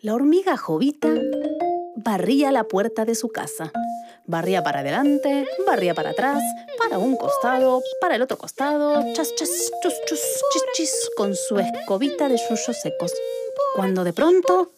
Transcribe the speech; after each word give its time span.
La 0.00 0.14
hormiga 0.14 0.56
Jovita 0.56 1.12
barría 1.96 2.52
la 2.52 2.62
puerta 2.62 3.04
de 3.04 3.16
su 3.16 3.30
casa. 3.30 3.72
Barría 4.26 4.62
para 4.62 4.80
adelante, 4.80 5.44
barría 5.66 5.92
para 5.92 6.10
atrás, 6.10 6.40
para 6.78 6.98
un 6.98 7.16
costado, 7.16 7.82
para 8.00 8.14
el 8.14 8.22
otro 8.22 8.38
costado, 8.38 9.02
chas, 9.14 9.34
chas, 9.34 9.72
chus, 9.82 9.94
chus, 10.06 10.20
chis, 10.52 10.62
chis, 10.74 11.10
con 11.16 11.34
su 11.34 11.58
escobita 11.58 12.28
de 12.28 12.36
yuyos 12.36 12.80
secos. 12.80 13.12
Cuando 13.74 14.04
de 14.04 14.12
pronto 14.12 14.70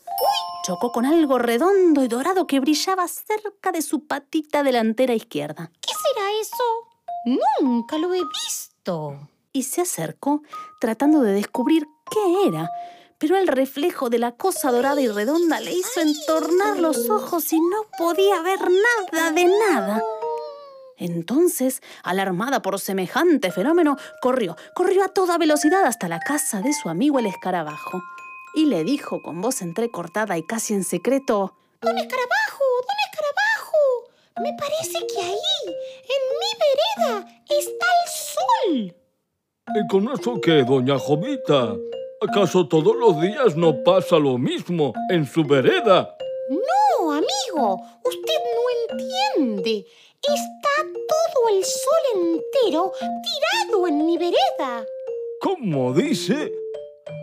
chocó 0.65 0.91
con 0.91 1.05
algo 1.05 1.39
redondo 1.39 2.03
y 2.03 2.09
dorado 2.09 2.47
que 2.47 2.61
brillaba 2.61 3.07
cerca 3.07 3.73
de 3.73 3.83
su 3.83 4.07
patita 4.07 4.63
delantera 4.63 5.13
izquierda. 5.13 5.71
¿Qué 5.83 5.93
será 5.93 6.31
eso? 6.41 7.45
Nunca 7.61 7.99
lo 7.99 8.15
he 8.15 8.23
visto. 8.47 9.29
Y 9.53 9.65
se 9.65 9.83
acercó 9.83 10.43
tratando 10.81 11.21
de 11.21 11.35
descubrir 11.35 11.87
qué 12.11 12.49
era 12.49 12.71
pero 13.21 13.37
el 13.37 13.47
reflejo 13.47 14.09
de 14.09 14.19
la 14.19 14.33
cosa 14.33 14.73
dorada 14.73 15.01
y 15.01 15.07
redonda 15.07 15.61
le 15.61 15.73
hizo 15.73 16.01
entornar 16.01 16.79
los 16.79 17.11
ojos 17.11 17.53
y 17.53 17.61
no 17.61 17.83
podía 17.99 18.41
ver 18.41 18.59
nada 18.61 19.31
de 19.31 19.45
nada. 19.45 20.03
Entonces, 20.97 21.83
alarmada 22.03 22.63
por 22.63 22.81
semejante 22.81 23.53
fenómeno, 23.53 23.99
corrió, 24.23 24.57
corrió 24.75 25.05
a 25.05 25.09
toda 25.09 25.37
velocidad 25.37 25.85
hasta 25.85 26.09
la 26.09 26.19
casa 26.19 26.63
de 26.63 26.73
su 26.73 26.89
amigo 26.89 27.19
el 27.19 27.27
escarabajo 27.27 28.03
y 28.55 28.67
le 28.67 28.85
dijo 28.85 29.23
con 29.23 29.41
voz 29.43 29.61
entrecortada 29.61 30.39
y 30.39 30.43
casi 30.43 30.73
en 30.75 30.83
secreto, 30.85 31.55
Don 31.83 31.97
escarabajo, 31.97 32.65
don 32.87 32.97
escarabajo, 33.11 33.77
me 34.43 34.53
parece 34.59 35.07
que 35.07 35.21
ahí, 35.23 35.75
en 36.05 36.23
mi 36.41 37.07
vereda, 37.07 37.43
está 37.49 37.87
el 37.87 38.11
sol. 38.13 38.97
¿Y 39.75 39.87
con 39.89 40.09
eso 40.11 40.41
qué, 40.41 40.65
doña 40.65 40.99
Jovita? 40.99 41.77
¿Acaso 42.23 42.69
todos 42.69 42.95
los 42.97 43.19
días 43.23 43.57
no 43.57 43.83
pasa 43.83 44.19
lo 44.19 44.37
mismo 44.37 44.93
en 45.09 45.25
su 45.25 45.43
vereda? 45.43 46.15
No, 46.51 47.13
amigo, 47.13 47.81
usted 48.05 48.41
no 48.57 48.95
entiende. 48.95 49.87
Está 50.23 50.83
todo 50.85 51.49
el 51.57 51.65
sol 51.65 52.23
entero 52.23 52.93
tirado 53.01 53.89
en 53.89 54.05
mi 54.05 54.19
vereda. 54.19 54.85
¿Cómo 55.41 55.95
dice? 55.95 56.53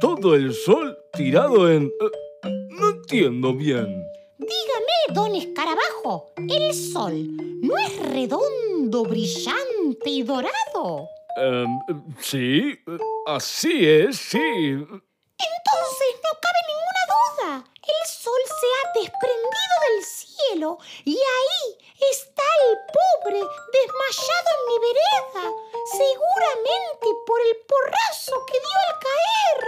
¿Todo 0.02 0.33
el 0.33 0.52
sol 0.55 0.97
tirado 1.14 1.71
en...? 1.71 1.86
Eh, 1.86 2.49
no 2.71 2.89
entiendo 2.89 3.53
bien. 3.53 4.03
Dígame, 4.39 5.14
don 5.14 5.36
escarabajo, 5.36 6.31
¿el 6.38 6.73
sol 6.73 7.14
no 7.61 7.77
es 7.77 7.99
redondo, 8.09 9.03
brillante 9.03 10.09
y 10.09 10.23
dorado? 10.23 11.08
Em, 11.39 11.80
sí, 12.19 12.80
así 13.27 13.88
es, 13.88 14.17
sí. 14.17 14.39
Entonces 14.39 16.09
no 16.23 16.31
cabe 16.41 16.61
ninguna 16.67 17.03
duda. 17.13 17.63
El 17.83 18.09
sol 18.09 18.41
se 18.43 18.67
ha 18.73 18.83
desprendido 18.99 19.75
del 19.85 20.03
cielo 20.03 20.77
y 21.05 21.15
ahí 21.15 21.77
está 22.11 22.41
el 22.41 22.77
pobre 22.97 23.38
desmayado 23.38 24.49
en 24.55 24.61
mi 24.67 24.77
vereda, 24.88 25.45
seguramente 25.91 27.08
por 27.27 27.39
el 27.41 27.55
porrazo 27.67 28.43
que 28.47 28.59
dio 28.59 28.77
al 28.88 28.99
caer. 28.99 29.61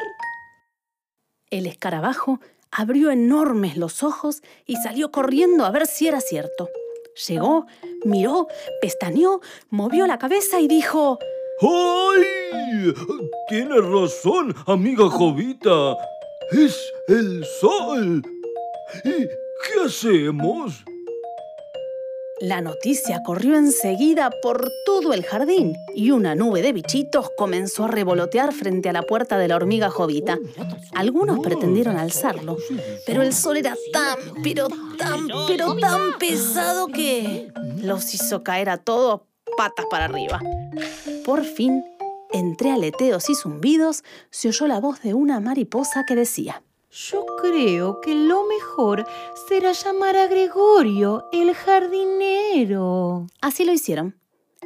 El 1.51 1.67
escarabajo 1.67 2.39
abrió 2.71 3.11
enormes 3.11 3.77
los 3.77 4.01
ojos 4.01 4.41
y 4.65 4.77
salió 4.77 5.11
corriendo 5.11 5.65
a 5.65 5.69
ver 5.69 5.85
si 5.85 6.07
era 6.07 6.19
cierto. 6.19 6.67
Llegó, 7.27 7.67
miró, 8.05 8.47
pestañeó, 8.81 9.41
movió 9.69 10.07
la 10.07 10.17
cabeza 10.17 10.59
y 10.59 10.67
dijo... 10.67 11.19
¡Ay! 11.61 12.93
Tienes 13.49 13.83
razón, 13.83 14.55
amiga 14.65 15.09
Jovita. 15.09 15.97
Es 16.51 16.77
el 17.07 17.45
sol. 17.59 18.21
¿Y 19.03 19.27
qué 19.27 19.85
hacemos? 19.85 20.83
La 22.39 22.61
noticia 22.61 23.21
corrió 23.25 23.57
enseguida 23.57 24.29
por 24.41 24.71
todo 24.85 25.11
el 25.11 25.25
jardín 25.25 25.75
y 25.93 26.11
una 26.11 26.35
nube 26.35 26.61
de 26.61 26.71
bichitos 26.71 27.29
comenzó 27.37 27.83
a 27.83 27.87
revolotear 27.89 28.53
frente 28.53 28.87
a 28.87 28.93
la 28.93 29.01
puerta 29.01 29.37
de 29.37 29.49
la 29.49 29.57
hormiga 29.57 29.89
jovita. 29.89 30.39
Algunos 30.93 31.39
pretendieron 31.39 31.97
alzarlo, 31.97 32.55
pero 33.05 33.23
el 33.23 33.33
sol 33.33 33.57
era 33.57 33.75
tan, 33.91 34.17
pero 34.41 34.69
tan, 34.97 35.27
pero 35.47 35.75
tan 35.75 36.17
pesado 36.17 36.87
que 36.87 37.51
los 37.81 38.13
hizo 38.13 38.41
caer 38.41 38.69
a 38.69 38.77
todos 38.77 39.21
patas 39.59 39.87
para 39.87 40.05
arriba. 40.05 40.39
Por 41.25 41.43
fin, 41.43 41.83
entre 42.31 42.71
aleteos 42.71 43.29
y 43.29 43.35
zumbidos, 43.35 44.05
se 44.29 44.47
oyó 44.47 44.67
la 44.67 44.79
voz 44.79 45.01
de 45.01 45.13
una 45.13 45.41
mariposa 45.41 46.05
que 46.05 46.15
decía, 46.15 46.63
Yo 46.89 47.25
creo 47.41 47.99
que 47.99 48.15
lo 48.15 48.45
mejor 48.45 49.05
será 49.49 49.73
llamar 49.73 50.15
a 50.15 50.27
Gregorio, 50.27 51.25
el 51.33 51.53
jardinero. 51.53 53.27
Así 53.41 53.65
lo 53.65 53.73
hicieron. 53.73 54.17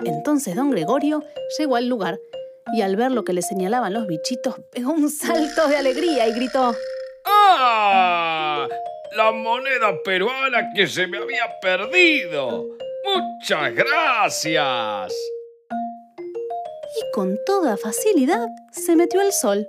Entonces 0.06 0.56
don 0.56 0.70
Gregorio 0.70 1.24
llegó 1.58 1.76
al 1.76 1.88
lugar 1.88 2.20
y 2.76 2.82
al 2.82 2.96
ver 2.96 3.12
lo 3.12 3.24
que 3.24 3.34
le 3.34 3.42
señalaban 3.42 3.94
los 3.94 4.06
bichitos, 4.06 4.58
pegó 4.72 4.92
un 4.92 5.10
salto 5.10 5.68
de 5.70 5.78
alegría 5.78 6.28
y 6.28 6.34
gritó, 6.34 6.76
¡Ah! 7.26 8.68
La 9.16 9.32
moneda 9.32 9.92
peruana 10.06 10.72
que 10.76 10.86
se 10.86 11.08
me 11.08 11.18
había 11.18 11.60
perdido. 11.64 12.83
Muchas 13.16 13.76
gracias. 13.76 15.14
Y 16.96 17.12
con 17.14 17.38
toda 17.46 17.78
facilidad 17.78 18.48
se 18.72 18.96
metió 18.96 19.22
el 19.22 19.32
sol, 19.32 19.66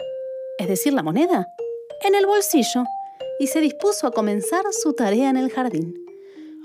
es 0.59 0.69
decir, 0.69 0.93
la 0.93 1.03
moneda, 1.03 1.47
en 2.03 2.15
el 2.15 2.27
bolsillo 2.27 2.85
y 3.39 3.49
se 3.49 3.61
dispuso 3.61 4.07
a 4.07 4.13
comenzar 4.13 4.63
su 4.71 4.93
tarea 4.95 5.31
en 5.31 5.37
el 5.37 5.51
jardín, 5.51 5.95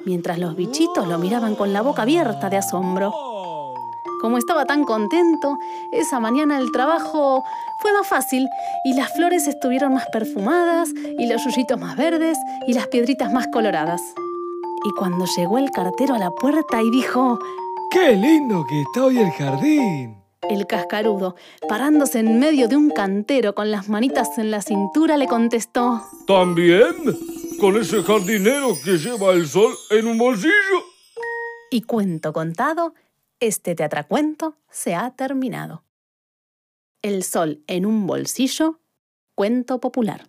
mientras 0.06 0.38
los 0.38 0.56
bichitos 0.56 1.07
lo 1.07 1.18
miraban 1.18 1.56
con 1.56 1.73
la 1.73 1.81
boca 1.81 2.03
abierta 2.03 2.50
de 2.50 2.57
asombro. 2.57 3.13
Como 4.22 4.38
estaba 4.38 4.66
tan 4.66 4.84
contento, 4.84 5.57
esa 5.94 6.19
mañana 6.19 6.59
el 6.59 6.72
trabajo 6.72 7.44
fue 7.81 7.94
más 7.94 8.07
fácil 8.07 8.47
y 8.84 8.94
las 8.94 9.13
flores 9.13 9.47
estuvieron 9.47 9.94
más 9.94 10.07
perfumadas 10.07 10.89
y 11.18 11.28
los 11.28 11.44
yuyitos 11.45 11.79
más 11.79 11.95
verdes 11.95 12.38
y 12.68 12.73
las 12.73 12.88
piedritas 12.88 13.31
más 13.31 13.47
coloradas. 13.47 14.01
Y 14.85 14.91
cuando 14.91 15.25
llegó 15.25 15.57
el 15.57 15.72
cartero 15.72 16.16
a 16.16 16.19
la 16.19 16.31
puerta 16.31 16.81
y 16.81 16.90
dijo, 16.90 17.40
¡Qué 17.91 18.16
lindo 18.16 18.66
que 18.66 18.81
está 18.81 19.06
hoy 19.06 19.17
el 19.17 19.31
jardín! 19.31 20.16
El 20.50 20.67
cascarudo, 20.67 21.35
parándose 21.67 22.19
en 22.19 22.40
medio 22.40 22.69
de 22.69 22.78
un 22.78 22.89
cantero 22.91 23.53
con 23.53 23.72
las 23.72 23.89
manitas 23.89 24.38
en 24.38 24.51
la 24.51 24.62
cintura, 24.62 25.18
le 25.18 25.28
contestó, 25.28 26.01
¿También? 26.25 26.95
¿Con 27.59 27.75
ese 27.75 28.01
jardinero 28.03 28.69
que 28.85 28.97
lleva 28.97 29.34
el 29.34 29.47
sol 29.47 29.75
en 29.89 30.07
un 30.07 30.18
bolsillo? 30.18 30.53
Y 31.69 31.81
cuento 31.81 32.31
contado, 32.31 32.94
este 33.41 33.75
teatracuento 33.75 34.56
se 34.69 34.95
ha 34.95 35.12
terminado. 35.12 35.84
El 37.01 37.23
sol 37.23 37.63
en 37.68 37.85
un 37.85 38.07
bolsillo, 38.07 38.79
cuento 39.35 39.79
popular. 39.81 40.28